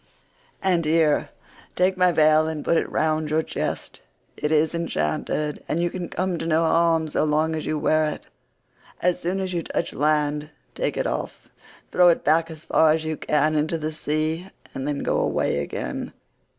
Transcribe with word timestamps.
And 0.63 0.83
here, 0.83 1.29
take 1.75 1.95
my 1.95 2.11
veil 2.11 2.47
and 2.47 2.65
put 2.65 2.75
it 2.75 2.89
round 2.89 3.29
your 3.29 3.43
chest; 3.43 4.01
it 4.35 4.51
is 4.51 4.73
enchanted, 4.73 5.63
and 5.67 5.79
you 5.79 5.91
can 5.91 6.09
come 6.09 6.39
to 6.39 6.47
no 6.47 6.63
harm 6.63 7.07
so 7.07 7.23
long 7.23 7.53
as 7.55 7.67
you 7.67 7.77
wear 7.77 8.05
it. 8.05 8.25
As 9.03 9.19
soon 9.21 9.39
as 9.39 9.53
you 9.53 9.61
touch 9.61 9.93
land 9.93 10.49
take 10.73 10.97
it 10.97 11.05
off, 11.05 11.49
throw 11.91 12.09
it 12.09 12.23
back 12.23 12.49
as 12.49 12.65
far 12.65 12.93
as 12.93 13.05
you 13.05 13.15
can 13.15 13.53
into 13.53 13.77
the 13.77 13.91
sea, 13.93 14.49
and 14.73 14.87
then 14.87 15.03
go 15.03 15.19
away 15.19 15.59
again." 15.59 16.13